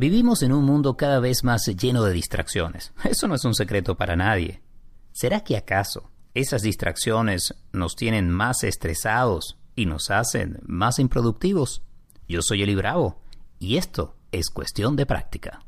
[0.00, 2.92] Vivimos en un mundo cada vez más lleno de distracciones.
[3.02, 4.62] Eso no es un secreto para nadie.
[5.10, 11.82] ¿Será que acaso esas distracciones nos tienen más estresados y nos hacen más improductivos?
[12.28, 13.20] Yo soy Eli Bravo
[13.58, 15.64] y esto es cuestión de práctica.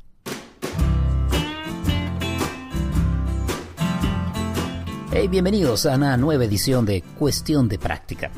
[5.11, 8.31] Hey, bienvenidos a una nueva edición de Cuestión de Práctica.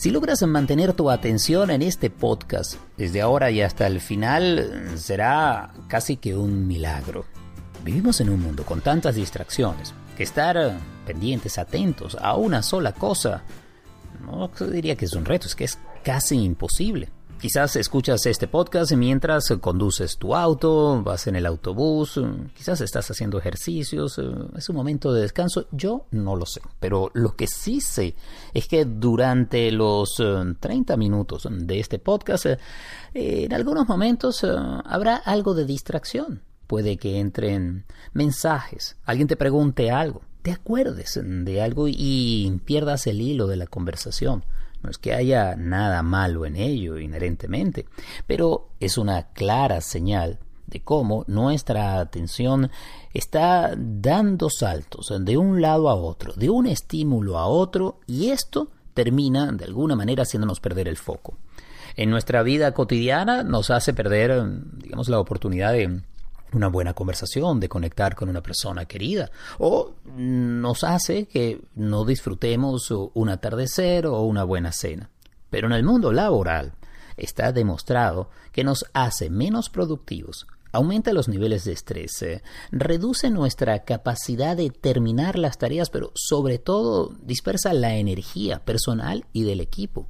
[0.00, 5.74] Si logras mantener tu atención en este podcast desde ahora y hasta el final, será
[5.88, 7.26] casi que un milagro.
[7.84, 13.42] Vivimos en un mundo con tantas distracciones que estar pendientes, atentos a una sola cosa,
[14.24, 17.10] no diría que es un reto, es que es casi imposible.
[17.40, 22.20] Quizás escuchas este podcast mientras conduces tu auto, vas en el autobús,
[22.54, 27.10] quizás estás haciendo ejercicios, eh, es un momento de descanso, yo no lo sé, pero
[27.14, 28.14] lo que sí sé
[28.52, 30.16] es que durante los
[30.60, 32.58] 30 eh, minutos de este podcast, eh,
[33.14, 36.42] en algunos momentos habrá algo de distracción.
[36.66, 43.22] Puede que entren mensajes, alguien te pregunte algo, te acuerdes de algo y pierdas el
[43.22, 44.44] hilo de la conversación.
[44.82, 47.86] No es que haya nada malo en ello inherentemente,
[48.26, 52.70] pero es una clara señal de cómo nuestra atención
[53.12, 58.68] está dando saltos de un lado a otro, de un estímulo a otro, y esto
[58.94, 61.36] termina de alguna manera haciéndonos perder el foco.
[61.96, 64.42] En nuestra vida cotidiana nos hace perder,
[64.76, 66.00] digamos, la oportunidad de
[66.52, 72.90] una buena conversación, de conectar con una persona querida, o nos hace que no disfrutemos
[72.90, 75.10] un atardecer o una buena cena.
[75.50, 76.72] Pero en el mundo laboral
[77.16, 83.84] está demostrado que nos hace menos productivos, aumenta los niveles de estrés, eh, reduce nuestra
[83.84, 90.06] capacidad de terminar las tareas, pero sobre todo dispersa la energía personal y del equipo.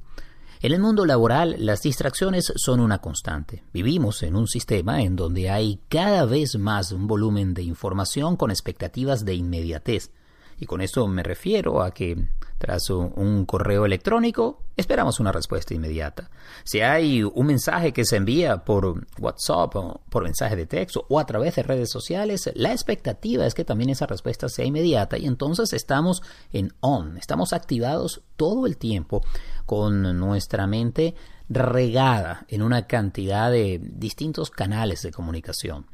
[0.63, 3.63] En el mundo laboral, las distracciones son una constante.
[3.73, 8.51] Vivimos en un sistema en donde hay cada vez más un volumen de información con
[8.51, 10.11] expectativas de inmediatez.
[10.59, 12.27] Y con esto me refiero a que
[12.61, 16.29] tras un correo electrónico, esperamos una respuesta inmediata.
[16.63, 19.73] Si hay un mensaje que se envía por WhatsApp,
[20.07, 23.89] por mensaje de texto o a través de redes sociales, la expectativa es que también
[23.89, 26.21] esa respuesta sea inmediata y entonces estamos
[26.53, 29.23] en on, estamos activados todo el tiempo
[29.65, 31.15] con nuestra mente
[31.53, 35.85] regada en una cantidad de distintos canales de comunicación.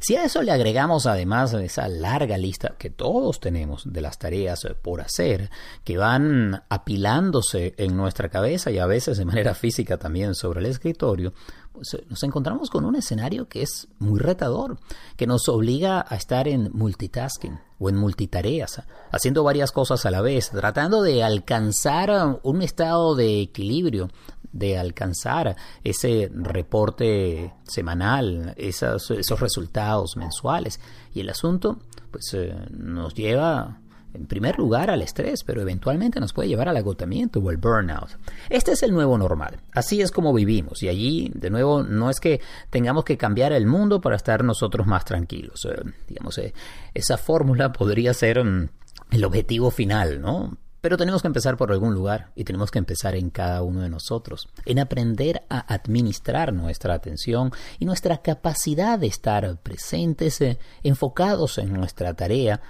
[0.00, 4.66] Si a eso le agregamos además esa larga lista que todos tenemos de las tareas
[4.82, 5.50] por hacer,
[5.82, 10.66] que van apilándose en nuestra cabeza y a veces de manera física también sobre el
[10.66, 11.34] escritorio,
[11.74, 14.78] pues nos encontramos con un escenario que es muy retador,
[15.16, 20.20] que nos obliga a estar en multitasking o en multitareas, haciendo varias cosas a la
[20.20, 24.08] vez, tratando de alcanzar un estado de equilibrio
[24.54, 29.10] de alcanzar ese reporte semanal, esos,
[29.40, 30.80] resultados mensuales.
[31.12, 33.80] Y el asunto, pues, eh, nos lleva
[34.14, 38.10] en primer lugar al estrés, pero eventualmente nos puede llevar al agotamiento o al burnout.
[38.48, 39.58] Este es el nuevo normal.
[39.72, 40.84] Así es como vivimos.
[40.84, 44.86] Y allí, de nuevo, no es que tengamos que cambiar el mundo para estar nosotros
[44.86, 45.66] más tranquilos.
[45.68, 46.54] Eh, digamos, eh,
[46.94, 48.68] esa fórmula podría ser mm,
[49.10, 50.56] el objetivo final, ¿no?
[50.84, 53.88] Pero tenemos que empezar por algún lugar y tenemos que empezar en cada uno de
[53.88, 61.56] nosotros, en aprender a administrar nuestra atención y nuestra capacidad de estar presentes, eh, enfocados
[61.56, 62.60] en nuestra tarea,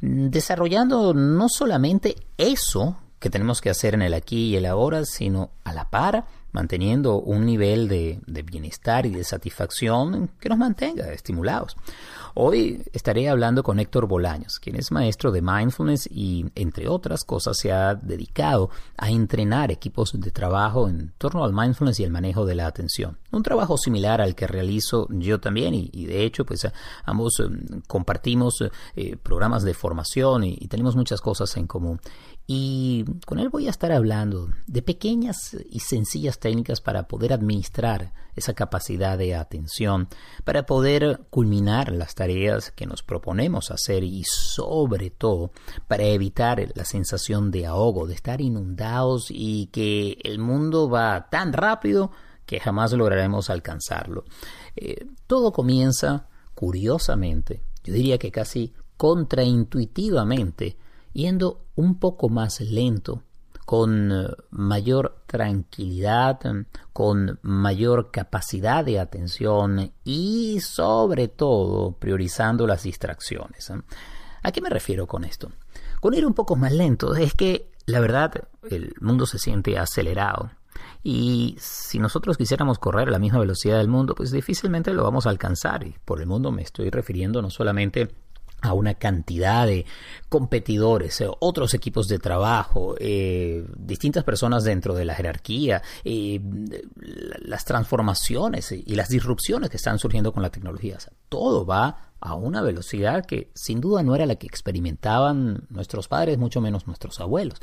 [0.00, 5.50] desarrollando no solamente eso que tenemos que hacer en el aquí y el ahora, sino
[5.64, 11.76] a la par manteniendo un nivel de, bienestar y de satisfacción que nos mantenga estimulados.
[12.36, 17.56] Hoy estaré hablando con Héctor Bolaños, quien es maestro de mindfulness y, entre otras cosas,
[17.56, 22.44] se ha dedicado a entrenar equipos de trabajo en torno al mindfulness y el manejo
[22.44, 23.18] de la atención.
[23.30, 26.66] Un trabajo similar al que realizo yo también y, de hecho, pues
[27.04, 27.44] ambos eh,
[27.86, 28.64] compartimos
[28.96, 32.00] eh, programas de formación y tenemos muchas cosas en común.
[32.46, 38.12] Y con él voy a estar hablando de pequeñas y sencillas técnicas para poder administrar
[38.36, 40.08] esa capacidad de atención,
[40.44, 45.52] para poder culminar las tareas que nos proponemos hacer y sobre todo
[45.88, 51.52] para evitar la sensación de ahogo, de estar inundados y que el mundo va tan
[51.52, 52.10] rápido
[52.44, 54.24] que jamás lograremos alcanzarlo.
[54.76, 60.76] Eh, todo comienza, curiosamente, yo diría que casi contraintuitivamente,
[61.14, 63.22] yendo un poco más lento,
[63.64, 66.38] con eh, mayor tranquilidad,
[66.92, 73.72] con mayor capacidad de atención y sobre todo priorizando las distracciones.
[74.42, 75.50] ¿A qué me refiero con esto?
[76.00, 80.50] Con ir un poco más lento es que la verdad el mundo se siente acelerado.
[81.02, 85.26] Y si nosotros quisiéramos correr a la misma velocidad del mundo, pues difícilmente lo vamos
[85.26, 85.86] a alcanzar.
[85.86, 88.08] Y por el mundo me estoy refiriendo no solamente
[88.64, 89.84] a una cantidad de
[90.28, 96.40] competidores, eh, otros equipos de trabajo, eh, distintas personas dentro de la jerarquía, eh,
[97.42, 100.98] las transformaciones y las disrupciones que están surgiendo con la tecnología.
[101.28, 106.38] todo va a una velocidad que sin duda no era la que experimentaban nuestros padres,
[106.38, 107.60] mucho menos nuestros abuelos.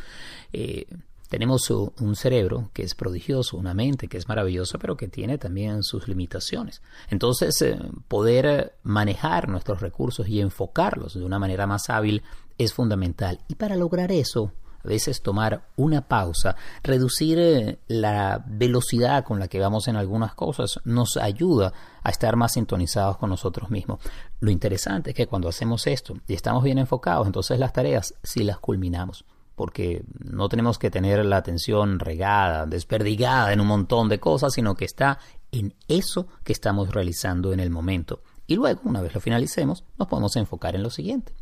[1.31, 5.81] Tenemos un cerebro que es prodigioso, una mente que es maravillosa, pero que tiene también
[5.81, 6.81] sus limitaciones.
[7.09, 7.79] Entonces, eh,
[8.09, 12.21] poder manejar nuestros recursos y enfocarlos de una manera más hábil
[12.57, 13.39] es fundamental.
[13.47, 14.51] Y para lograr eso,
[14.83, 20.35] a veces tomar una pausa, reducir eh, la velocidad con la que vamos en algunas
[20.35, 21.71] cosas, nos ayuda
[22.03, 24.01] a estar más sintonizados con nosotros mismos.
[24.41, 28.43] Lo interesante es que cuando hacemos esto y estamos bien enfocados, entonces las tareas sí
[28.43, 29.23] las culminamos
[29.55, 34.75] porque no tenemos que tener la atención regada, desperdigada en un montón de cosas, sino
[34.75, 35.19] que está
[35.51, 38.21] en eso que estamos realizando en el momento.
[38.47, 41.33] Y luego, una vez lo finalicemos, nos podemos enfocar en lo siguiente.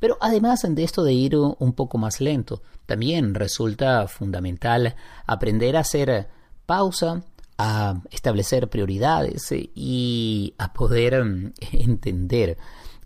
[0.00, 4.94] Pero además de esto de ir un poco más lento, también resulta fundamental
[5.26, 6.28] aprender a hacer
[6.66, 7.22] pausa,
[7.58, 12.56] a establecer prioridades y a poder mm, entender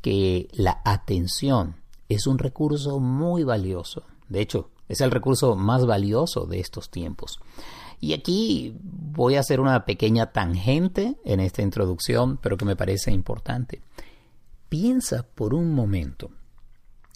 [0.01, 1.77] que la atención
[2.09, 7.39] es un recurso muy valioso de hecho, es el recurso más valioso de estos tiempos.
[8.01, 13.13] Y aquí voy a hacer una pequeña tangente en esta introducción, pero que me parece
[13.13, 13.81] importante.
[14.69, 16.31] Piensa por un momento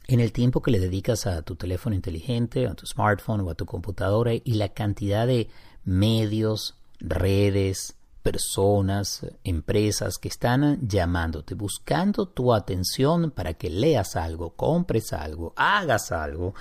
[0.06, 3.54] en el tiempo que le dedicas a tu teléfono inteligente, a tu smartphone o a
[3.54, 5.48] tu computadora y la cantidad de
[5.84, 15.12] medios, redes, personas, empresas que están llamándote, buscando tu atención para que leas algo, compres
[15.12, 16.54] algo, hagas algo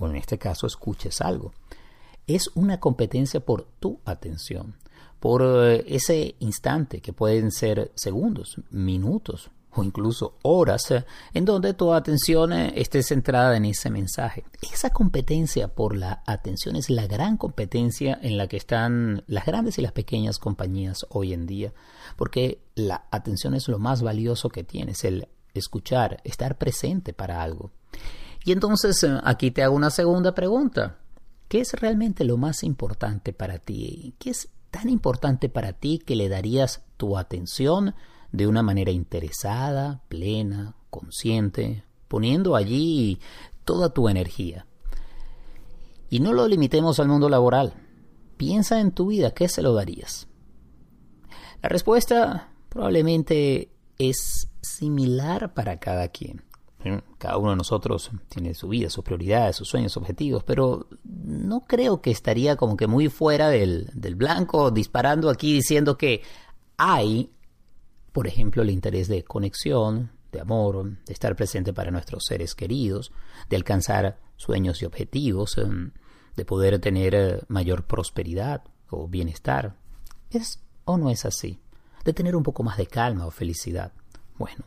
[0.00, 1.52] o en este caso escuches algo.
[2.26, 4.76] Es una competencia por tu atención,
[5.18, 11.74] por eh, ese instante que pueden ser segundos, minutos o incluso horas eh, en donde
[11.74, 14.44] tu atención eh, esté centrada en ese mensaje.
[14.72, 19.78] Esa competencia por la atención es la gran competencia en la que están las grandes
[19.78, 21.72] y las pequeñas compañías hoy en día,
[22.16, 27.70] porque la atención es lo más valioso que tienes, el escuchar, estar presente para algo.
[28.44, 30.98] Y entonces eh, aquí te hago una segunda pregunta.
[31.48, 34.14] ¿Qué es realmente lo más importante para ti?
[34.18, 37.94] ¿Qué es tan importante para ti que le darías tu atención
[38.32, 43.18] de una manera interesada, plena, consciente, poniendo allí
[43.64, 44.66] toda tu energía?
[46.08, 47.74] Y no lo limitemos al mundo laboral.
[48.36, 50.28] Piensa en tu vida, ¿qué se lo darías?
[51.62, 56.42] La respuesta probablemente es similar para cada quien.
[57.18, 61.60] Cada uno de nosotros tiene su vida, sus prioridades, sus sueños, sus objetivos, pero no
[61.60, 66.22] creo que estaría como que muy fuera del, del blanco disparando aquí diciendo que
[66.78, 67.30] hay,
[68.12, 73.12] por ejemplo, el interés de conexión, de amor, de estar presente para nuestros seres queridos,
[73.48, 75.92] de alcanzar sueños y objetivos, em,
[76.36, 79.76] de poder tener eh, mayor prosperidad o bienestar.
[80.30, 81.60] ¿Es o no es así?
[82.04, 83.92] De tener un poco más de calma o felicidad.
[84.38, 84.64] Bueno,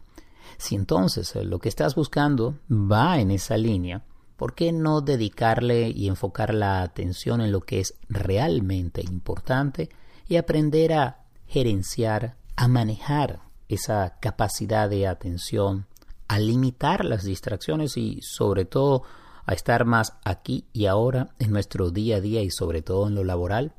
[0.58, 4.04] si entonces eh, lo que estás buscando va en esa línea,
[4.38, 9.90] ¿por qué no dedicarle y enfocar la atención en lo que es realmente importante
[10.28, 15.88] y aprender a gerenciar, a manejar esa capacidad de atención,
[16.28, 19.04] a limitar las distracciones y sobre todo
[19.46, 23.16] a estar más aquí y ahora en nuestro día a día y sobre todo en
[23.16, 23.74] lo laboral?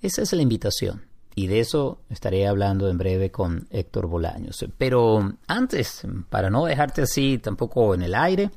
[0.00, 1.06] Esa es la invitación.
[1.38, 4.64] Y de eso estaré hablando en breve con Héctor Bolaños.
[4.78, 6.00] Pero antes,
[6.30, 8.50] para no dejarte así tampoco en el aire,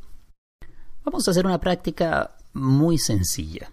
[1.04, 3.70] vamos a hacer una práctica muy sencilla.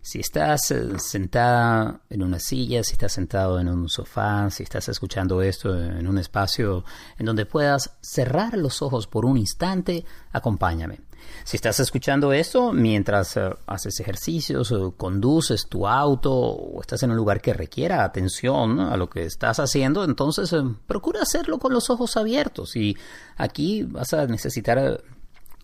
[0.00, 4.88] Si estás eh, sentada en una silla, si estás sentado en un sofá, si estás
[4.88, 6.82] escuchando esto en un espacio
[7.18, 11.00] en donde puedas cerrar los ojos por un instante, acompáñame.
[11.44, 17.10] Si estás escuchando esto mientras eh, haces ejercicios, o conduces tu auto o estás en
[17.10, 21.72] un lugar que requiera atención a lo que estás haciendo, entonces eh, procura hacerlo con
[21.72, 22.96] los ojos abiertos y
[23.36, 24.98] aquí vas a necesitar eh,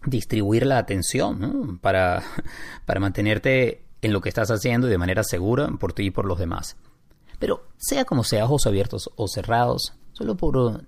[0.04, 2.22] distribuir la atención para,
[2.84, 6.24] para mantenerte en lo que estás haciendo y de manera segura por ti y por
[6.24, 6.76] los demás.
[7.38, 10.84] Pero sea como sea, ojos abiertos o cerrados, solo por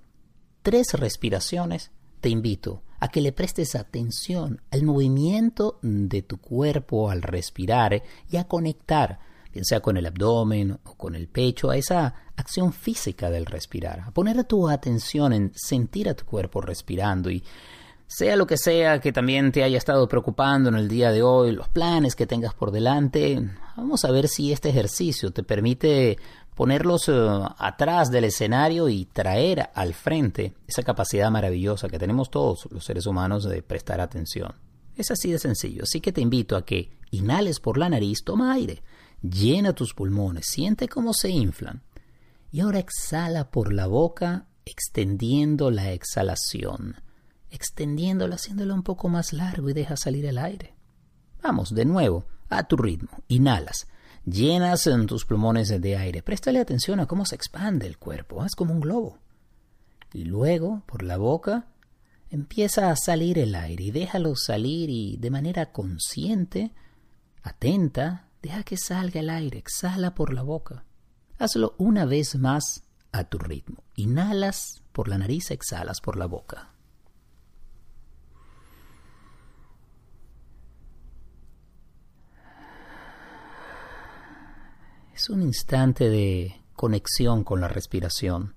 [0.61, 7.21] tres respiraciones, te invito a que le prestes atención al movimiento de tu cuerpo al
[7.21, 9.19] respirar y a conectar,
[9.53, 14.01] bien sea con el abdomen o con el pecho, a esa acción física del respirar,
[14.01, 17.29] a poner tu atención en sentir a tu cuerpo respirando.
[17.29, 17.43] Y
[18.07, 21.51] Sea lo que sea que también te haya estado preocupando en el día de hoy,
[21.51, 23.39] los planes que tengas por delante,
[23.77, 26.17] vamos a ver si este ejercicio te permite
[26.59, 27.13] ponerlos eh,
[27.57, 33.05] atrás del escenario y traer al frente esa capacidad maravillosa que tenemos todos los seres
[33.05, 34.55] humanos de prestar atención.
[34.97, 38.51] Es así de sencillo, así que te invito a que inhales por la nariz, toma
[38.51, 38.83] aire,
[39.21, 41.81] llena tus pulmones, siente cómo se inflan
[42.51, 46.97] y ahora exhala por la boca extendiendo la exhalación
[47.51, 50.75] extendiéndolo, haciéndolo un poco más largo y deja salir el aire.
[51.41, 53.23] Vamos, de nuevo, a tu ritmo.
[53.29, 53.87] Inhalas.
[54.29, 56.21] Llenas en tus pulmones de aire.
[56.21, 58.43] Préstale atención a cómo se expande el cuerpo.
[58.43, 59.17] Haz como un globo.
[60.13, 61.67] Y luego, por la boca,
[62.29, 66.73] empieza a salir el aire y déjalo salir y de manera consciente,
[67.41, 69.57] atenta, deja que salga el aire.
[69.57, 70.85] Exhala por la boca.
[71.39, 73.83] Hazlo una vez más a tu ritmo.
[73.95, 76.73] Inhalas por la nariz, exhalas por la boca.
[85.19, 88.55] Es un instante de conexión con la respiración.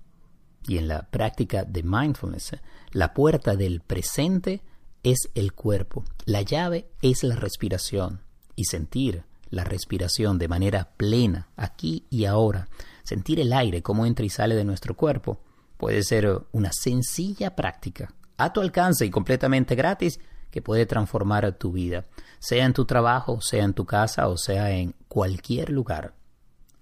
[0.69, 2.53] Y en la práctica de mindfulness,
[2.93, 4.63] la puerta del presente
[5.03, 8.21] es el cuerpo, la llave es la respiración.
[8.55, 12.69] Y sentir la respiración de manera plena, aquí y ahora,
[13.03, 15.41] sentir el aire como entra y sale de nuestro cuerpo,
[15.77, 20.21] puede ser una sencilla práctica, a tu alcance y completamente gratis,
[20.53, 22.07] que puede transformar tu vida,
[22.39, 26.22] sea en tu trabajo, sea en tu casa o sea en cualquier lugar.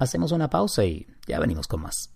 [0.00, 2.14] Hacemos una pausa y ya venimos con más.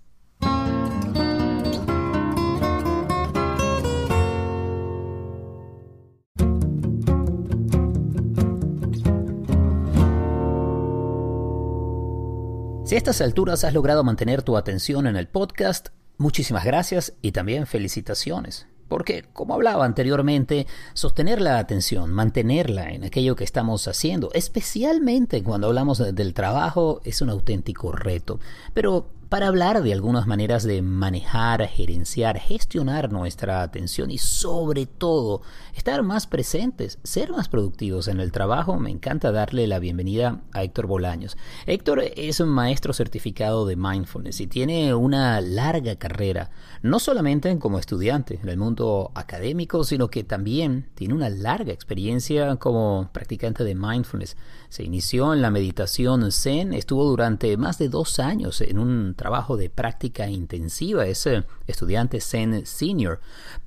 [12.87, 17.33] Si a estas alturas has logrado mantener tu atención en el podcast, muchísimas gracias y
[17.33, 18.67] también felicitaciones.
[18.89, 25.69] Porque, como hablaba anteriormente, sostener la atención, mantenerla en aquello que estamos haciendo, especialmente cuando
[25.69, 28.41] hablamos del trabajo, es un auténtico reto.
[28.73, 35.43] Pero para hablar de algunas maneras de manejar, gerenciar, gestionar nuestra atención y sobre todo
[35.75, 40.63] estar más presentes, ser más productivos en el trabajo, me encanta darle la bienvenida a
[40.63, 41.37] Héctor Bolaños.
[41.67, 47.81] Héctor es un maestro certificado de mindfulness y tiene una larga carrera, no solamente como
[47.81, 53.75] estudiante en el mundo académico, sino que también tiene una larga experiencia como practicante de
[53.75, 54.37] mindfulness.
[54.69, 59.57] Se inició en la meditación Zen, estuvo durante más de dos años en un trabajo
[59.57, 61.27] de práctica intensiva, es
[61.67, 63.21] estudiante Zen Senior,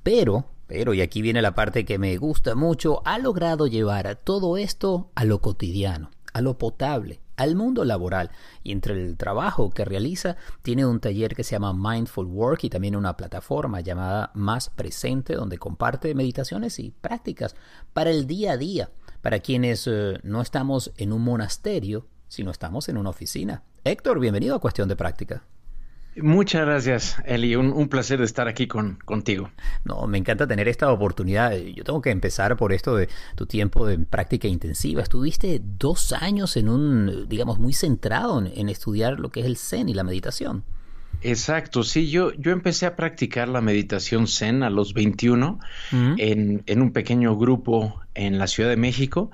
[0.04, 4.56] pero pero, y aquí viene la parte que me gusta mucho, ha logrado llevar todo
[4.56, 8.30] esto a lo cotidiano, a lo potable, al mundo laboral.
[8.62, 12.70] Y entre el trabajo que realiza, tiene un taller que se llama Mindful Work y
[12.70, 17.56] también una plataforma llamada Más Presente, donde comparte meditaciones y prácticas
[17.94, 18.90] para el día a día,
[19.22, 23.62] para quienes eh, no estamos en un monasterio, sino estamos en una oficina.
[23.84, 25.42] Héctor, bienvenido a Cuestión de Práctica.
[26.20, 27.54] Muchas gracias, Eli.
[27.54, 29.50] Un, placer estar aquí con, contigo.
[29.84, 31.52] No, me encanta tener esta oportunidad.
[31.56, 35.02] Yo tengo que empezar por esto de tu tiempo de práctica intensiva.
[35.02, 39.88] Estuviste dos años en un, digamos, muy centrado en, estudiar lo que es el Zen
[39.88, 40.64] y la meditación.
[41.20, 45.58] Exacto, sí, yo, yo empecé a practicar la meditación Zen a los 21
[45.90, 49.30] en, en, un pequeño grupo en la Ciudad de México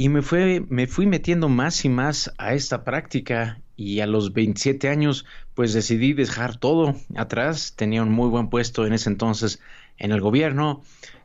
[0.00, 4.32] y me, fue, me fui metiendo más y más a esta práctica y a los
[4.32, 7.74] 27 años pues decidí dejar todo atrás.
[7.76, 9.60] Tenía un muy buen puesto en ese entonces
[9.98, 10.80] en el gobierno,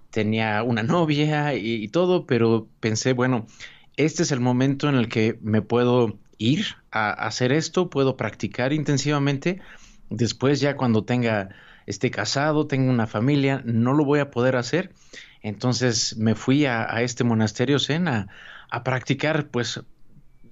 [0.10, 3.48] tenía una novia y, todo, pero pensé, bueno,
[3.96, 8.74] este es el momento en el que me puedo ir a, hacer esto, puedo practicar
[8.74, 9.62] intensivamente.
[10.10, 11.48] Después ya cuando tenga
[11.86, 14.92] esté casado, tenga una familia, no lo voy a poder hacer.
[15.42, 18.28] Entonces me fui a, este monasterio Zen a,
[18.70, 19.82] a practicar pues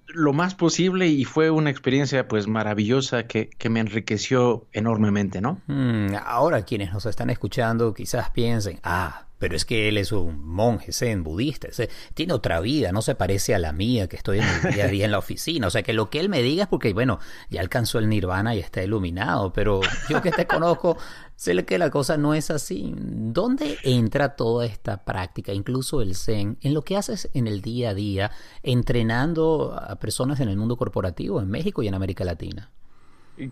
[0.07, 5.61] lo más posible y fue una experiencia pues maravillosa que, que me enriqueció enormemente, ¿no?
[5.67, 10.41] Mm, ahora quienes nos están escuchando quizás piensen, ah, pero es que él es un
[10.47, 11.67] monje zen budista,
[12.13, 14.87] tiene otra vida, no se parece a la mía que estoy en el día a
[14.87, 15.67] día en la oficina.
[15.67, 18.55] O sea que lo que él me diga es porque, bueno, ya alcanzó el nirvana
[18.55, 20.97] y está iluminado, pero yo que te conozco,
[21.35, 22.93] sé que la cosa no es así.
[22.97, 27.89] ¿Dónde entra toda esta práctica, incluso el zen, en lo que haces en el día
[27.91, 28.31] a día,
[28.63, 32.71] entrenando a personas en el mundo corporativo en México y en América Latina?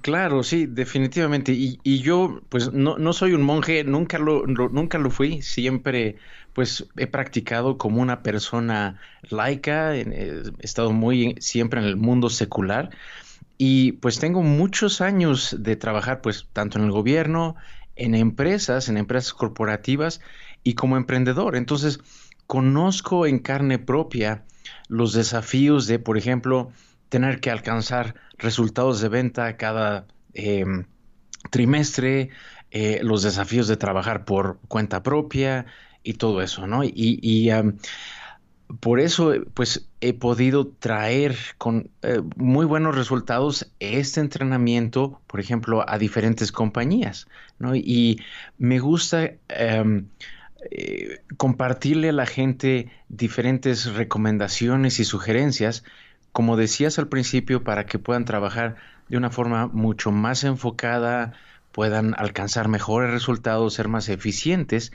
[0.02, 1.54] Claro, sí, definitivamente.
[1.54, 5.42] Y, y yo, pues, no, no, soy un monje, nunca lo, nunca lo fui.
[5.42, 6.18] Siempre,
[6.54, 9.96] pues, he practicado como una persona laica.
[9.96, 12.92] He estado muy siempre en el mundo secular.
[13.64, 17.56] Y pues tengo muchos años de trabajar, pues, tanto en el gobierno,
[17.96, 20.20] en empresas, en empresas corporativas,
[20.64, 21.56] y como emprendedor.
[21.56, 22.00] Entonces,
[22.48, 24.46] conozco en carne propia
[24.88, 26.72] los desafíos de, por ejemplo,
[27.10, 30.86] tener que alcanzar resultados de venta cada em,
[31.52, 32.30] trimestre,
[32.72, 35.68] eh, los desafíos de trabajar por cuenta propia
[36.02, 36.84] y todo eso, ¿no?
[36.84, 37.52] Y,
[38.80, 45.84] por eso, pues, he podido traer con eh, muy buenos resultados este entrenamiento, por ejemplo,
[45.88, 47.28] a diferentes compañías.
[47.74, 48.20] Y
[48.58, 50.08] me gusta em,
[50.72, 55.84] eh, compartirle a la gente diferentes recomendaciones y sugerencias,
[56.32, 58.76] como decías al principio, para que puedan trabajar
[59.10, 61.34] de una forma mucho más enfocada,
[61.72, 64.92] puedan alcanzar mejores resultados, ser más eficientes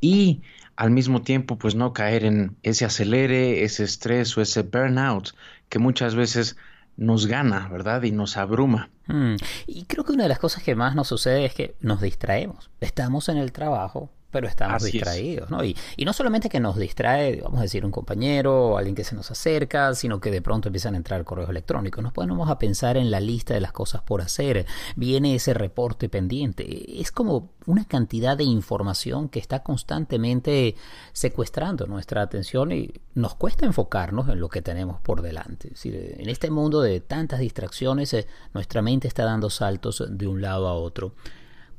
[0.00, 0.42] y
[0.76, 5.30] al mismo tiempo pues no caer en ese acelere, ese estrés o ese burnout
[5.68, 6.56] que muchas veces
[6.96, 8.02] nos gana, ¿verdad?
[8.02, 8.90] Y nos abruma.
[9.06, 9.36] Hmm.
[9.66, 12.70] Y creo que una de las cosas que más nos sucede es que nos distraemos.
[12.80, 15.64] Estamos en el trabajo, pero estamos distraídos, ¿no?
[15.64, 19.04] Y, y, no solamente que nos distrae, vamos a decir, un compañero o alguien que
[19.04, 22.02] se nos acerca, sino que de pronto empiezan a entrar correos electrónicos.
[22.02, 26.08] Nos ponemos a pensar en la lista de las cosas por hacer, viene ese reporte
[26.08, 27.00] pendiente.
[27.00, 30.74] Es como una cantidad de información que está constantemente
[31.12, 35.68] secuestrando nuestra atención y nos cuesta enfocarnos en lo que tenemos por delante.
[35.68, 40.26] Es decir, en este mundo de tantas distracciones, eh, nuestra mente está dando saltos de
[40.26, 41.14] un lado a otro.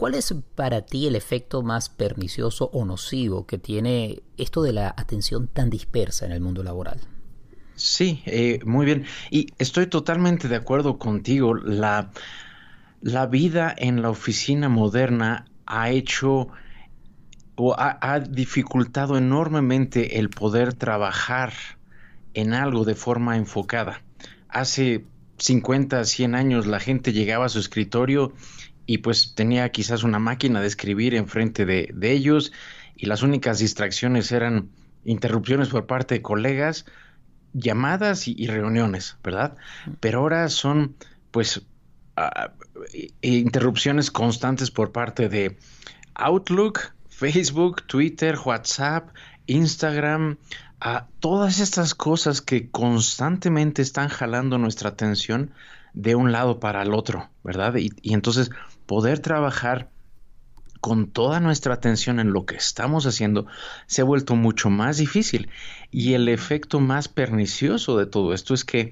[0.01, 4.87] ¿Cuál es para ti el efecto más pernicioso o nocivo que tiene esto de la
[4.97, 6.99] atención tan dispersa en el mundo laboral?
[7.75, 9.05] Sí, eh, muy bien.
[9.29, 11.53] Y estoy totalmente de acuerdo contigo.
[11.53, 12.09] La,
[13.01, 16.47] la vida en la oficina moderna ha hecho
[17.53, 21.53] o ha, ha dificultado enormemente el poder trabajar
[22.33, 24.01] en algo de forma enfocada.
[24.49, 25.05] Hace
[25.37, 28.33] 50, 100 años la gente llegaba a su escritorio
[28.91, 32.51] y pues tenía quizás una máquina de escribir enfrente de, de ellos
[32.93, 34.67] y las únicas distracciones eran
[35.05, 36.85] interrupciones por parte de colegas,
[37.53, 39.55] llamadas y, reuniones, ¿verdad?
[40.01, 40.97] Pero ahora son
[41.31, 41.61] pues
[43.21, 45.57] interrupciones constantes por parte de
[46.15, 49.15] Outlook, Facebook, Twitter, WhatsApp,
[49.47, 50.35] Instagram,
[50.81, 55.51] a todas estas cosas que constantemente están jalando nuestra atención
[55.93, 57.75] de un lado para el otro, ¿verdad?
[57.77, 58.51] Y, y entonces
[58.85, 59.89] poder trabajar
[60.81, 63.45] con toda nuestra atención en lo que estamos haciendo
[63.85, 65.49] se ha vuelto mucho más difícil.
[65.91, 68.89] Y el efecto más pernicioso de todo esto es que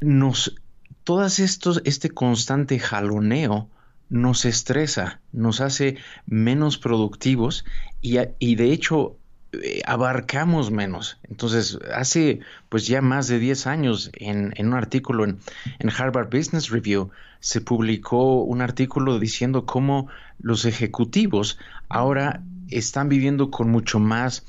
[0.00, 0.56] nos,
[1.04, 3.70] todas estos, este constante jaloneo
[4.08, 5.96] nos estresa, nos hace
[6.26, 7.64] menos productivos
[8.02, 9.16] y, y de hecho
[9.62, 11.18] eh, abarcamos menos.
[11.28, 15.38] Entonces, hace pues ya más de 10 años en, un artículo en,
[15.78, 23.50] en, Harvard Business Review se publicó un artículo diciendo cómo los ejecutivos ahora están viviendo
[23.50, 24.44] con mucho más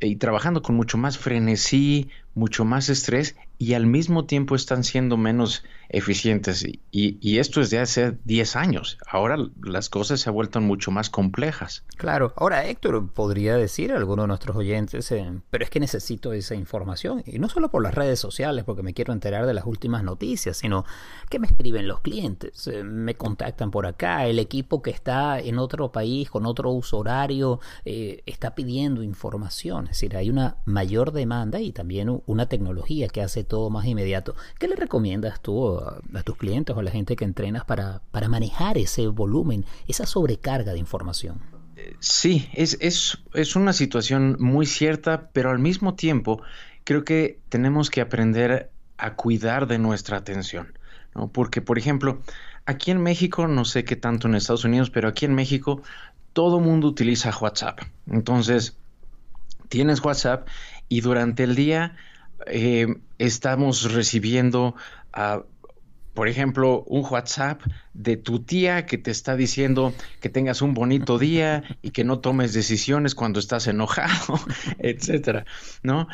[0.00, 5.18] y trabajando con mucho más frenesí, mucho más estrés y al mismo tiempo están siendo
[5.18, 6.64] menos eficientes.
[6.90, 8.96] Y, esto es de hace 10 años.
[9.06, 11.84] Ahora las cosas se han vuelto mucho más complejas.
[11.98, 12.32] Claro.
[12.36, 16.54] Ahora Héctor podría decir a alguno de nuestros oyentes, eh, pero es que necesito esa
[16.54, 17.22] información.
[17.26, 20.56] Y no solo por las redes sociales, porque me quiero enterar de las últimas noticias,
[20.56, 20.86] sino
[21.28, 25.58] que me escriben los clientes, eh, me contactan por acá, el equipo que está en
[25.58, 29.84] otro país, con otro uso horario, eh, está pidiendo información.
[29.84, 34.34] Es decir, hay una mayor demanda y también una tecnología que hace todo más inmediato.
[34.58, 38.28] ¿Qué le recomiendas tú a, tus clientes o a la gente que entrenas para, para
[38.28, 41.42] manejar ese volumen, esa sobrecarga de información?
[41.98, 46.40] Sí, es, es, es una situación muy cierta, pero al mismo tiempo
[46.84, 50.72] creo que tenemos que aprender a cuidar de nuestra atención.
[51.14, 51.28] ¿no?
[51.28, 52.22] Porque, por ejemplo,
[52.66, 55.82] aquí en México, no sé qué tanto en Estados Unidos, pero aquí en México
[56.32, 57.80] todo mundo utiliza WhatsApp.
[58.06, 58.76] Entonces,
[59.68, 60.46] tienes WhatsApp
[60.88, 61.96] y durante el día
[62.46, 62.86] eh,
[63.18, 64.74] estamos recibiendo,
[66.14, 67.62] por ejemplo, un WhatsApp
[67.94, 72.20] de tu tía que te está diciendo que tengas un bonito día y que no
[72.20, 74.40] tomes decisiones cuando estás enojado,
[74.78, 75.44] etcétera,
[75.82, 76.08] ¿no?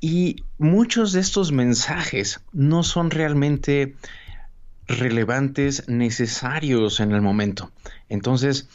[0.00, 3.96] Y muchos de estos mensajes no son realmente
[4.86, 7.70] relevantes, necesarios en el momento.
[8.08, 8.68] Entonces,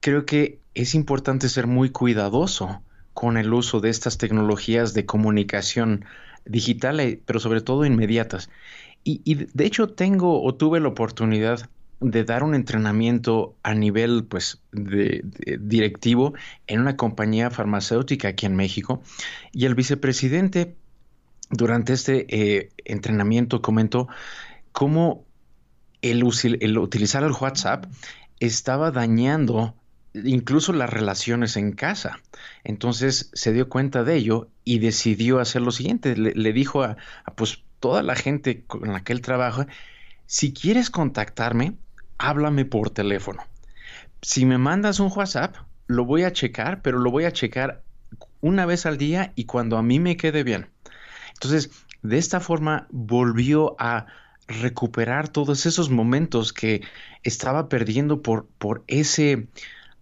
[0.00, 2.82] creo que es importante ser muy cuidadoso
[3.14, 6.04] con el uso de estas tecnologías de comunicación
[6.44, 8.50] digitales, eh, pero sobre todo inmediatas.
[9.04, 11.68] Y, de hecho tengo o tuve la oportunidad
[12.00, 15.24] de dar un entrenamiento a nivel pues de,
[15.60, 16.34] directivo
[16.68, 19.02] en una compañía farmacéutica aquí en México
[19.52, 20.76] y el vicepresidente
[21.50, 24.08] durante este eh, entrenamiento comentó
[24.70, 25.24] cómo
[26.00, 26.24] el,
[26.60, 27.86] el, utilizar el WhatsApp
[28.40, 29.74] estaba dañando
[30.14, 32.20] incluso las relaciones en casa.
[32.64, 36.16] Entonces se dio cuenta de ello y decidió hacer lo siguiente.
[36.16, 36.96] Le, dijo a,
[37.36, 39.66] pues toda la gente con la que él trabaja,
[40.26, 41.74] si quieres contactarme,
[42.18, 43.42] háblame por teléfono.
[44.22, 47.82] Si me mandas un WhatsApp, lo voy a checar, pero lo voy a checar
[48.40, 50.68] una vez al día y cuando a mí me quede bien.
[51.34, 51.70] Entonces,
[52.02, 54.06] de esta forma volvió a
[54.46, 56.82] recuperar todos esos momentos que
[57.22, 59.48] estaba perdiendo por, por ese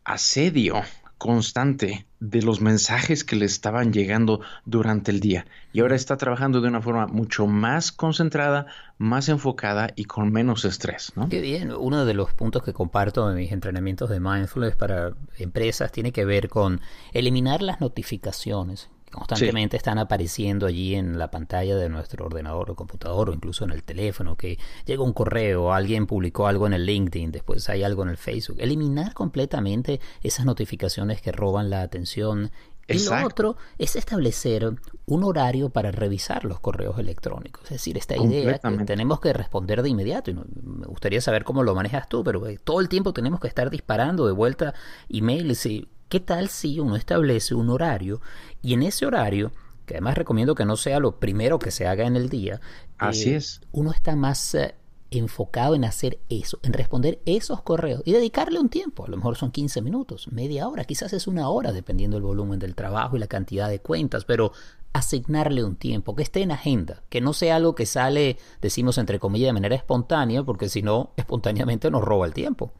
[0.05, 0.83] asedio
[1.21, 5.45] constante de los mensajes que le estaban llegando durante el día.
[5.71, 10.65] Y ahora está trabajando de una forma mucho más concentrada, más enfocada y con menos
[10.65, 11.13] estrés.
[11.29, 11.73] Qué bien.
[11.73, 16.25] Uno de los puntos que comparto en mis entrenamientos de mindfulness para empresas tiene que
[16.25, 16.81] ver con
[17.13, 23.31] eliminar las notificaciones constantemente están apareciendo allí en la pantalla de nuestro ordenador o computador
[23.31, 27.33] o incluso en el teléfono, que llega un correo, alguien publicó algo en el LinkedIn,
[27.33, 28.59] después hay algo en el Facebook.
[28.61, 32.51] Eliminar completamente esas notificaciones que roban la atención.
[32.89, 34.69] Y lo otro es establecer
[35.07, 37.63] un horario para revisar los correos electrónicos.
[37.65, 40.33] Es decir, esta idea que tenemos que responder de inmediato.
[40.33, 43.47] Y me gustaría saber cómo lo manejas tú, pero eh, todo el tiempo tenemos que
[43.47, 44.75] estar disparando de vuelta
[45.09, 48.21] emails y ¿Qué tal si uno establece un horario
[48.63, 49.53] y en ese horario,
[49.87, 52.61] que además recomiendo que no sea lo primero que se haga en el día,
[52.99, 53.61] así eh, es.
[53.71, 54.75] Uno está más eh,
[55.13, 59.37] enfocado en hacer eso, en responder esos correos y dedicarle un tiempo, a lo mejor
[59.37, 63.21] son 15 minutos, media hora, quizás es una hora dependiendo del volumen del trabajo y
[63.21, 64.51] la cantidad de cuentas, pero
[64.93, 69.21] asignarle un tiempo, que esté en agenda, que no sea algo que sale, decimos entre
[69.21, 72.73] comillas, de manera espontánea, porque si no, espontáneamente nos roba el tiempo.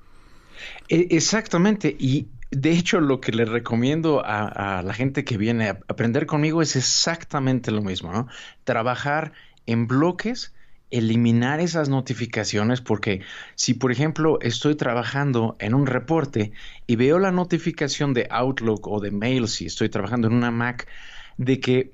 [0.89, 5.79] E, exactamente, y de hecho, lo que le recomiendo a, la gente que viene a
[5.87, 8.27] aprender conmigo es exactamente lo mismo, ¿no?
[8.65, 9.33] Trabajar
[9.67, 10.53] en bloques,
[10.91, 13.23] eliminar esas notificaciones, porque
[13.55, 16.51] si, por ejemplo, estoy trabajando en un reporte
[16.89, 20.89] y veo la notificación de Outlook o de Mail, si estoy trabajando en una Mac,
[21.37, 21.93] de que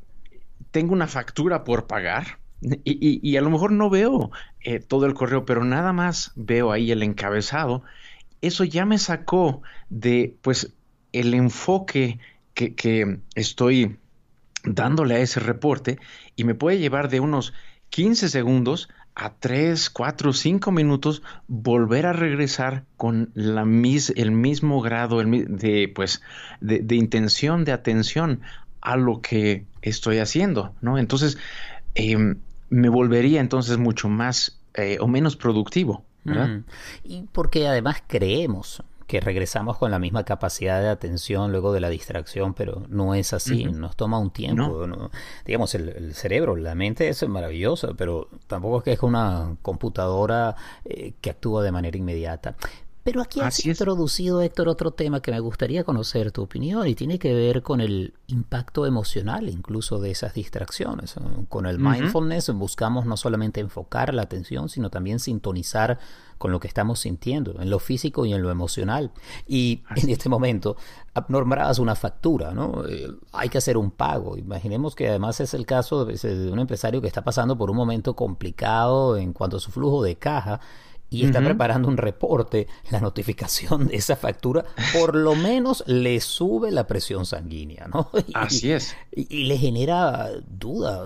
[0.70, 4.30] tengo una factura por pagar, y, a lo mejor no veo
[4.62, 7.82] eh, todo el correo, pero nada más veo ahí el encabezado
[8.40, 10.72] eso ya me sacó de pues
[11.12, 12.18] el enfoque
[12.54, 13.98] que, estoy
[14.64, 15.98] dándole a ese reporte
[16.34, 17.52] y me puede llevar de unos
[17.90, 25.22] 15 segundos a 3, 4, 5 minutos volver a regresar con la el mismo grado
[25.22, 26.22] de, pues,
[26.60, 28.40] de, intención, de atención
[28.80, 30.98] a lo que estoy haciendo, ¿no?
[30.98, 31.38] Entonces,
[31.94, 32.36] em,
[32.68, 36.05] me volvería entonces mucho más eh, o menos productivo.
[36.32, 36.64] Mm.
[37.04, 41.88] Y porque además creemos que regresamos con la misma capacidad de atención luego de la
[41.88, 44.88] distracción, pero no es así, nos toma un tiempo.
[45.44, 51.12] Digamos, el, cerebro, la mente es maravillosa, pero tampoco es que es una computadora eh,
[51.20, 52.56] que actúa de manera inmediata.
[53.06, 57.20] Pero aquí has introducido, Héctor, otro tema que me gustaría conocer tu opinión y tiene
[57.20, 61.14] que ver con el impacto emocional incluso de esas distracciones.
[61.48, 66.00] Con el mindfulness buscamos no solamente enfocar la atención, sino también sintonizar
[66.36, 69.12] con lo que estamos sintiendo, en lo físico y en lo emocional.
[69.46, 70.76] Y en este momento
[71.28, 72.88] nombrabas una factura, ¿no?
[72.88, 74.36] Eh, hay que hacer un pago.
[74.36, 78.16] Imaginemos que además es el caso de un empresario que está pasando por un momento
[78.16, 80.60] complicado en cuanto a su flujo de caja
[81.10, 86.70] y está preparando un reporte, la notificación de esa factura por lo menos le sube
[86.70, 88.10] la presión sanguínea, ¿no?
[88.34, 88.96] Así es.
[89.12, 91.04] Y, le genera duda.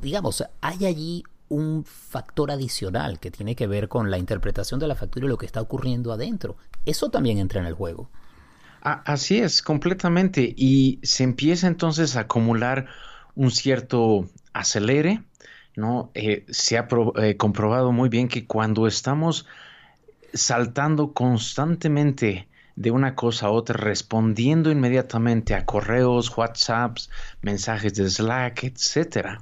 [0.00, 4.96] Digamos, hay allí un factor adicional que tiene que ver con la interpretación de la
[4.96, 6.56] factura y lo que está ocurriendo adentro.
[6.84, 8.10] Eso también entra en el juego.
[8.80, 10.54] Así es, completamente.
[10.56, 12.86] Y se empieza entonces a acumular
[13.34, 15.22] un cierto acelere,
[15.76, 16.10] ¿no?
[16.14, 19.46] Eh, se ha eh, comprobado muy bien que cuando estamos
[20.32, 27.10] saltando constantemente de una cosa a otra, respondiendo inmediatamente a correos, WhatsApps,
[27.40, 29.40] mensajes de Slack, etcétera,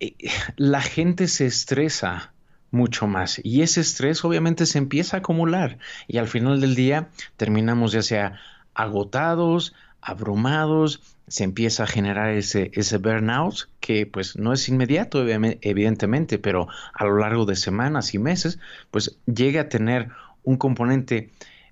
[0.00, 0.14] eh,
[0.56, 2.32] la gente se estresa
[2.70, 7.08] mucho más y ese estrés obviamente se empieza a acumular y al final del día
[7.36, 8.40] terminamos ya sea
[8.74, 16.38] agotados, abrumados, se empieza a generar ese, ese burnout que pues no es inmediato evidentemente,
[16.38, 18.58] pero a lo largo de semanas y meses
[18.90, 20.08] pues llega a tener
[20.42, 21.30] un componente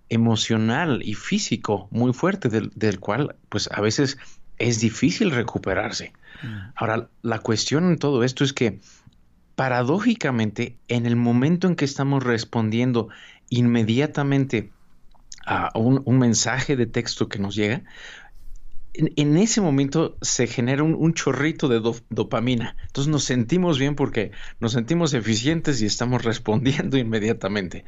[0.08, 4.18] emocional y físico muy fuerte del, del cual pues a veces
[4.58, 6.12] es difícil recuperarse.
[6.42, 6.72] Mm.
[6.76, 8.78] Ahora, la cuestión en todo esto es que
[9.56, 13.08] paradójicamente en el momento en que estamos respondiendo
[13.48, 14.70] inmediatamente
[15.46, 17.82] a un, un mensaje de texto que nos llega,
[18.94, 22.76] en, ese momento se genera un, chorrito de dopamina.
[22.86, 27.84] Entonces nos sentimos bien porque nos sentimos eficientes y estamos respondiendo inmediatamente.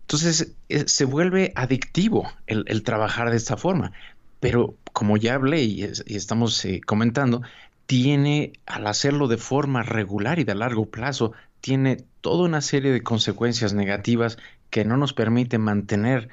[0.00, 3.92] Entonces eh, se vuelve adictivo el, trabajar de esta forma.
[4.40, 7.42] Pero como ya hablé y, estamos eh, comentando,
[7.86, 13.02] tiene, al hacerlo de forma regular y de largo plazo, tiene toda una serie de
[13.02, 14.38] consecuencias negativas
[14.70, 16.28] que no nos permite mantener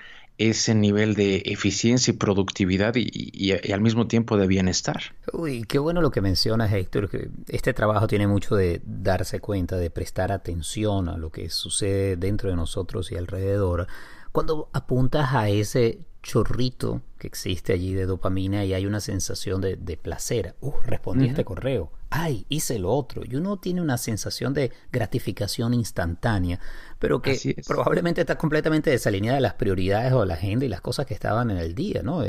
[0.49, 5.15] ese nivel de eficiencia y productividad y, al mismo tiempo de bienestar.
[5.33, 9.77] Uy, qué bueno lo que mencionas, Héctor, que este trabajo tiene mucho de darse cuenta,
[9.77, 13.87] de prestar atención a lo que sucede dentro de nosotros y alrededor.
[14.31, 19.77] Cuando apuntas a ese chorrito que existe allí de dopamina y hay una sensación de,
[20.01, 20.55] placer.
[20.59, 21.91] Uh, respondí a este correo.
[22.13, 23.21] Ay, hice lo otro.
[23.23, 26.59] Y uno tiene una sensación de gratificación instantánea,
[26.99, 31.05] pero que probablemente está completamente desalineada de las prioridades o la agenda y las cosas
[31.05, 32.21] que estaban en el día, ¿no?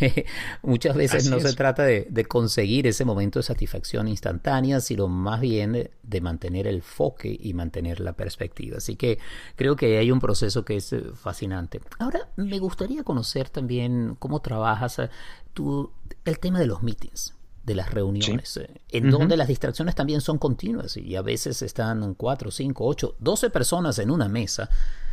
[0.62, 5.72] Muchas veces no se trata de, conseguir ese momento de satisfacción instantánea, sino más bien
[5.72, 8.78] de, de, mantener el foque y mantener la perspectiva.
[8.78, 9.18] Así que
[9.54, 11.80] creo que hay un proceso que es eh, fascinante.
[11.98, 15.10] Ahora, me gustaría conocer también cómo trabajas eh,
[15.52, 15.90] tú
[16.24, 20.38] el tema de los meetings de las reuniones, eh, en donde las distracciones también son
[20.38, 24.70] continuas y a veces están cuatro, cinco, ocho, doce personas en una mesa,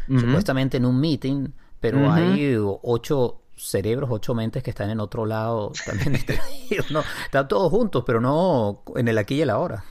[0.07, 5.71] supuestamente en un meeting, pero hay ocho cerebros, ocho mentes que están en otro lado
[5.85, 6.17] también
[6.89, 9.83] No, están todos juntos, pero no en el aquí y el ahora.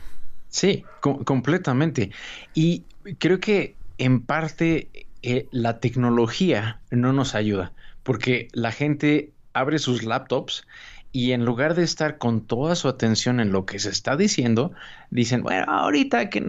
[0.48, 2.10] Sí, completamente.
[2.54, 2.84] Y
[3.18, 4.88] creo que en parte
[5.22, 7.72] eh, la tecnología no nos ayuda
[8.06, 10.64] porque la gente abre sus laptops
[11.10, 14.70] y en lugar de estar con toda su atención en lo que se está diciendo,
[15.10, 16.46] dicen, bueno, ahorita que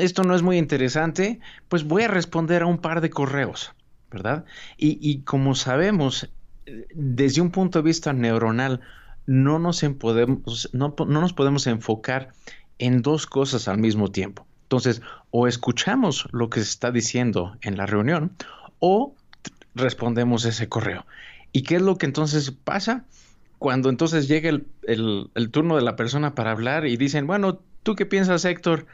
[0.00, 3.72] esto no es muy interesante, pues voy a responder a un par de correos,
[4.10, 4.44] ¿verdad?
[4.76, 6.30] Y, como sabemos,
[6.92, 8.80] desde un punto de vista neuronal,
[9.26, 12.32] no nos, podemos, no nos podemos enfocar
[12.78, 14.48] en dos cosas al mismo tiempo.
[14.62, 18.32] Entonces, o escuchamos lo que se está diciendo en la reunión,
[18.80, 19.14] o
[19.78, 21.06] respondemos ese correo.
[21.52, 23.04] ¿Y qué es lo que entonces pasa?
[23.58, 28.06] Cuando entonces llega el, turno de la persona para hablar y dicen, bueno, ¿tú qué
[28.06, 28.86] piensas, Héctor?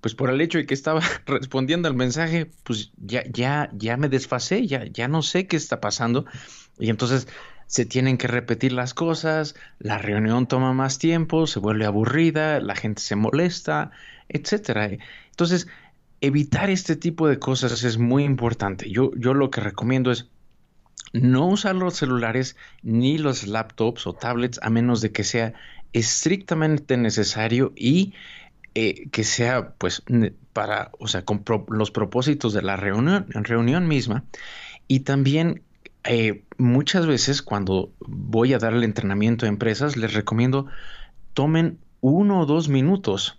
[0.00, 4.08] Pues por el hecho de que estaba respondiendo al mensaje, pues ya, ya, ya me
[4.08, 6.26] desfasé, ya, ya no sé qué está pasando.
[6.78, 7.26] Y entonces
[7.66, 12.76] se tienen que repetir las cosas, la reunión toma más tiempo, se vuelve aburrida, la
[12.76, 13.90] gente se molesta,
[14.28, 14.90] etcétera.
[15.30, 15.66] Entonces,
[16.20, 18.90] evitar este tipo de cosas es muy importante.
[18.90, 20.28] Yo, yo lo que recomiendo es
[21.12, 25.54] no usar los celulares ni los laptops o tablets a menos de que sea
[25.92, 28.12] estrictamente necesario y
[28.74, 30.02] eh, que sea pues
[30.52, 34.24] para, o sea, con los propósitos de la reunión, reunión misma.
[34.88, 35.62] Y también
[36.04, 40.66] eh, muchas veces cuando voy a dar el entrenamiento a empresas, les recomiendo
[41.32, 43.38] tomen uno o dos minutos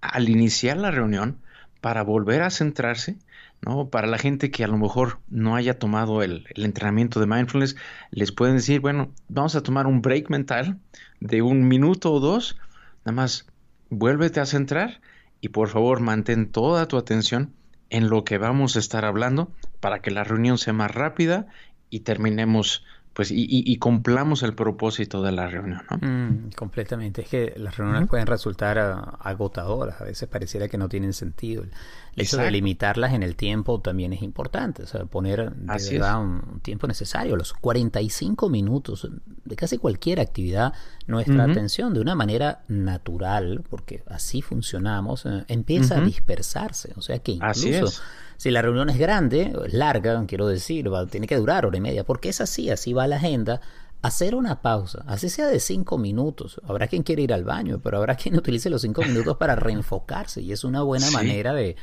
[0.00, 1.38] al iniciar la reunión
[1.84, 3.18] para volver a centrarse,
[3.60, 3.90] ¿no?
[3.90, 7.76] Para la gente que a lo mejor no haya tomado el, entrenamiento de mindfulness,
[8.10, 10.78] les pueden decir, bueno, vamos a tomar un break mental
[11.20, 12.56] de un minuto o dos,
[13.04, 13.46] nada más
[13.90, 15.02] vuélvete a centrar
[15.42, 17.52] y por favor mantén toda tu atención
[17.90, 21.48] en lo que vamos a estar hablando para que la reunión sea más rápida
[21.90, 22.82] y terminemos
[23.14, 25.82] pues y, y, cumplamos el propósito de la reunión.
[25.88, 25.98] ¿no?
[25.98, 27.22] Mm, completamente.
[27.22, 31.62] Es que las reuniones pueden resultar ah, agotadoras, a veces pareciera que no tienen sentido.
[31.62, 36.20] El hecho de limitarlas en el tiempo también es importante, o sea, poner de verdad
[36.20, 39.08] un tiempo necesario, los 45 minutos
[39.44, 40.74] de casi cualquier actividad,
[41.06, 47.18] nuestra atención de una manera natural, porque así funcionamos, eh, empieza a dispersarse, o sea
[47.20, 48.00] que incluso
[48.36, 52.04] si la reunión es grande, es larga, quiero decir, tiene que durar hora y media,
[52.04, 53.60] porque es así, así va la agenda.
[54.02, 56.60] Hacer una pausa, así sea de cinco minutos.
[56.68, 60.42] Habrá quien quiera ir al baño, pero habrá quien utilice los cinco minutos para reenfocarse
[60.42, 61.76] y es una buena manera de,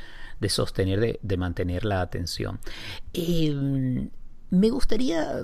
[0.48, 2.60] sostener, de, mantener la atención.
[3.12, 4.10] Em,
[4.50, 5.42] me gustaría,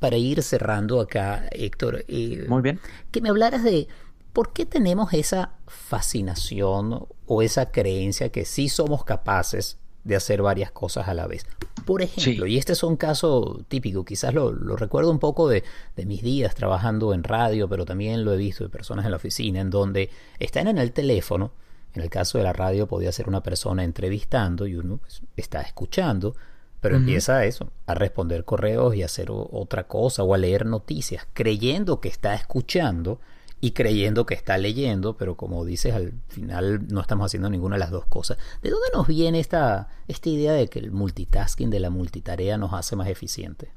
[0.00, 2.78] para ir cerrando acá, Héctor, eh, Muy bien.
[3.10, 3.88] que me hablaras de
[4.32, 10.70] por qué tenemos esa fascinación o esa creencia que sí somos capaces de hacer varias
[10.70, 11.46] cosas a la vez.
[11.84, 15.64] Por ejemplo, y este es un caso típico, quizás lo, recuerdo un poco de,
[15.96, 19.16] de, mis días trabajando en radio, pero también lo he visto de personas en la
[19.16, 21.52] oficina, en donde están en el teléfono,
[21.94, 25.60] en el caso de la radio podía ser una persona entrevistando y uno pues, está
[25.60, 26.34] escuchando,
[26.80, 30.66] pero empieza a eso, a responder correos y a hacer otra cosa o a leer
[30.66, 33.20] noticias, creyendo que está escuchando
[33.64, 37.80] y creyendo que está leyendo, pero como dices, al final no estamos haciendo ninguna de
[37.80, 38.36] las dos cosas.
[38.60, 42.72] ¿De dónde nos viene esta, esta idea de que el multitasking de la multitarea nos
[42.74, 43.70] hace más eficiente?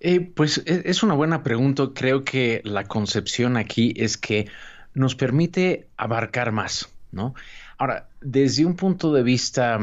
[0.00, 1.90] Eh, pues e, es una buena pregunta.
[1.94, 4.48] Creo que la concepción aquí es que
[4.94, 7.34] nos permite abarcar más, ¿no?
[7.76, 9.78] Ahora, desde un punto de vista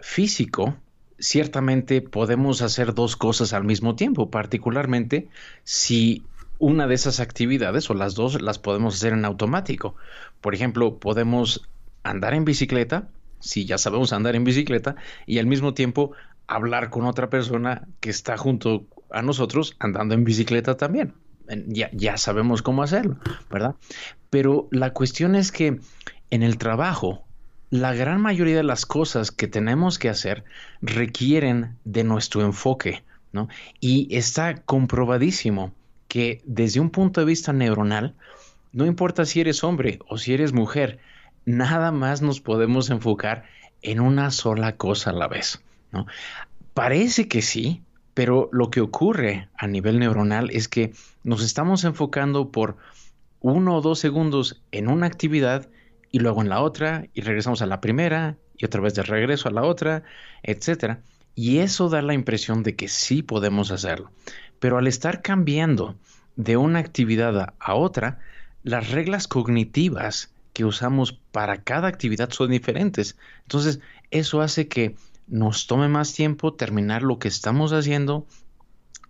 [0.00, 0.76] físico,
[1.18, 5.28] ciertamente podemos hacer dos cosas al mismo tiempo, particularmente
[5.62, 6.24] si
[6.58, 9.94] una de esas actividades o las dos las podemos hacer en automático.
[10.40, 11.68] Por ejemplo, podemos
[12.02, 13.08] andar en bicicleta,
[13.40, 16.12] si ya sabemos andar en bicicleta, y al mismo tiempo
[16.46, 21.14] hablar con otra persona que está junto a nosotros andando en bicicleta también.
[21.66, 23.18] Ya, ya sabemos cómo hacerlo,
[23.50, 23.74] ¿verdad?
[24.30, 25.78] Pero la cuestión es que
[26.30, 27.24] en el trabajo,
[27.70, 30.44] la gran mayoría de las cosas que tenemos que hacer
[30.80, 33.48] requieren de nuestro enfoque, ¿no?
[33.80, 35.74] Y está comprobadísimo
[36.14, 38.14] que desde un punto de vista neuronal,
[38.70, 41.00] no importa si eres hombre o si eres mujer,
[41.44, 43.46] nada más nos podemos enfocar
[43.82, 45.60] en una sola cosa a la vez.
[45.90, 46.06] ¿no?
[46.72, 47.82] Parece que sí,
[48.14, 50.92] pero lo que ocurre a nivel neuronal es que
[51.24, 52.76] nos estamos enfocando por
[53.40, 55.68] uno o dos segundos en una actividad
[56.12, 59.48] y luego en la otra y regresamos a la primera y otra vez de regreso
[59.48, 60.04] a la otra,
[60.44, 61.00] etcétera.
[61.34, 64.12] Y eso da la impresión de que sí podemos hacerlo.
[64.64, 65.94] Pero al estar cambiando
[66.36, 68.20] de una actividad a otra,
[68.62, 73.18] las reglas cognitivas que usamos para cada actividad son diferentes.
[73.42, 74.96] Entonces, eso hace que
[75.26, 78.26] nos tome más tiempo terminar lo que estamos haciendo,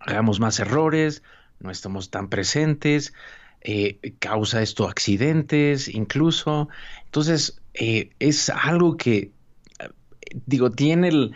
[0.01, 1.23] hagamos más errores,
[1.61, 3.15] no estamos tan presentes,
[3.61, 6.69] eh, causa esto accidentes incluso.
[7.05, 9.31] Entonces, eh, es algo que,
[9.79, 9.89] eh,
[10.47, 11.33] digo, tiene el,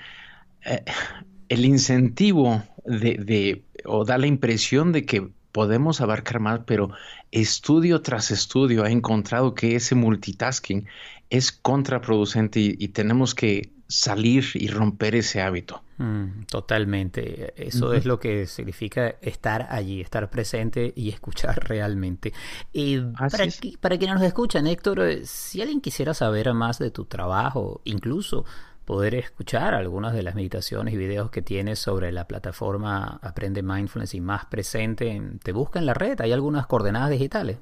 [1.48, 6.90] el incentivo de, o da la impresión de que podemos abarcar más, pero
[7.32, 10.86] estudio tras estudio ha encontrado que ese multitasking
[11.30, 15.82] es contraproducente y, tenemos que salir y romper ese hábito.
[15.96, 17.52] Mm, totalmente.
[17.56, 22.32] Eso es lo que significa estar allí, estar presente y escuchar realmente.
[22.72, 23.46] Y para,
[23.80, 28.44] para quienes nos escuchan, Héctor, si alguien quisiera saber más de tu trabajo, incluso
[28.88, 34.14] poder escuchar algunas de las meditaciones y videos que tienes sobre la plataforma Aprende Mindfulness
[34.14, 37.58] y más presente, te busca en la red, hay algunas coordenadas digitales.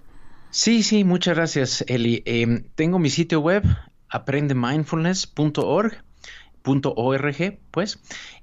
[0.50, 2.22] Sí, sí, muchas gracias, Eli.
[2.26, 3.64] Em, tengo mi sitio web,
[4.08, 5.94] aprendemindfulness.org,
[6.64, 7.98] .org, pues.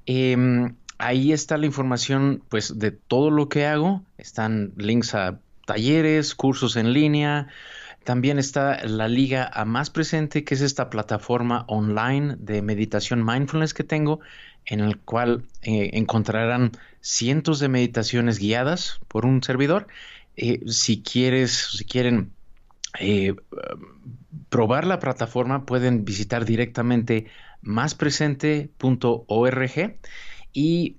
[0.05, 4.03] Em, ahí está la información, pues, de todo lo que hago.
[4.17, 7.47] Están links a talleres, cursos en línea,
[8.03, 13.73] también está la liga a más presente, que es esta plataforma online de meditación mindfulness
[13.73, 14.19] que tengo,
[14.65, 19.87] en el cual eh, encontrarán cientos de meditaciones guiadas por un servidor.
[20.35, 22.31] Eh, si quieres, si quieren
[22.99, 23.35] eh,
[24.49, 27.27] probar la plataforma, pueden visitar directamente
[27.61, 29.97] máspresente.org
[30.55, 30.97] y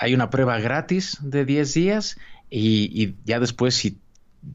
[0.00, 2.18] hay una prueba gratis de 10 días
[2.50, 3.98] y, y ya después si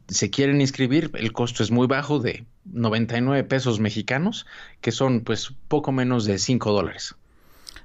[0.08, 4.46] se quieren inscribir, el costo es muy bajo de 99 pesos mexicanos,
[4.80, 7.16] que son pues poco menos de 5 dólares.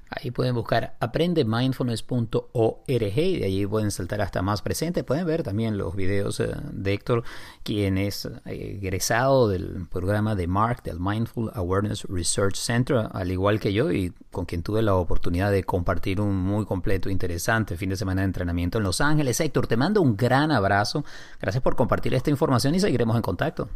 [0.08, 5.02] Ahí pueden buscar aprendemindfulness.org y de allí pueden saltar hasta más presente.
[5.02, 7.24] Pueden ver también los videos eh, de Héctor,
[7.64, 13.58] quien es eh, egresado del programa de MARC, del Mindful Awareness Research Center, al igual
[13.58, 17.90] que yo, y con quien tuve la oportunidad de compartir un muy completo, interesante fin
[17.90, 19.40] de semana de entrenamiento en Los Ángeles.
[19.40, 21.04] Héctor, te mando un gran abrazo.
[21.40, 23.68] Gracias por compartir esta información y seguiremos en contacto.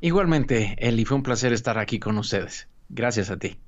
[0.00, 2.66] Igualmente, Eli, fue un placer estar aquí con ustedes.
[2.88, 3.60] Gracias a ti.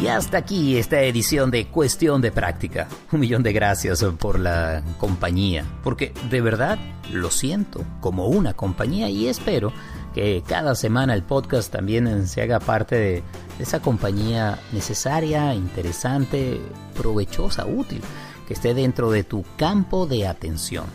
[0.00, 2.88] Y hasta aquí esta edición de Cuestión de Práctica.
[3.12, 6.78] Un millón de gracias por la compañía, porque de verdad
[7.12, 9.74] lo siento como una compañía y espero
[10.14, 13.22] que cada semana el podcast también se haga parte de
[13.58, 16.62] esa compañía necesaria, interesante,
[16.96, 18.00] provechosa, útil,
[18.48, 20.86] que esté dentro de tu campo de atención.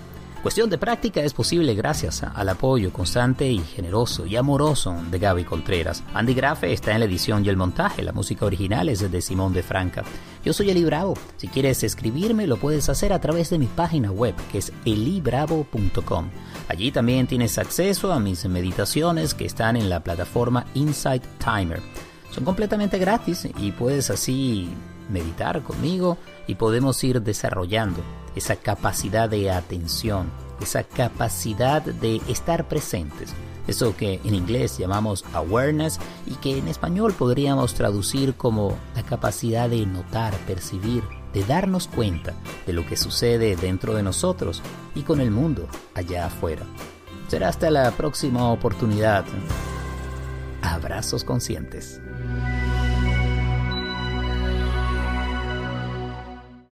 [0.46, 5.44] Cuestión de práctica es posible gracias al apoyo constante y generoso y amoroso de Gaby
[5.44, 6.04] Contreras.
[6.14, 8.04] Andy Grafe está en la edición y el montaje.
[8.04, 10.04] La música original es de Simón de Franca.
[10.44, 11.16] Yo soy Eli Bravo.
[11.38, 16.30] Si quieres escribirme, lo puedes hacer a través de mi página web, que es elibravo.com.
[16.68, 21.82] Allí también tienes acceso a mis meditaciones que están en la plataforma Insight Timer.
[22.30, 24.70] Son completamente gratis y puedes así
[25.10, 28.04] meditar conmigo y podemos ir desarrollando
[28.36, 30.30] esa capacidad de atención,
[30.62, 33.34] esa capacidad de estar presentes.
[33.68, 39.70] Eso que en inglés llamamos awareness y que en español podríamos traducir como la capacidad
[39.70, 42.34] de notar, percibir, de darnos cuenta
[42.68, 44.62] de lo que sucede dentro de nosotros
[44.94, 46.64] y con el mundo allá afuera.
[47.28, 49.26] Será hasta la próxima oportunidad.
[50.62, 52.00] Abrazos conscientes.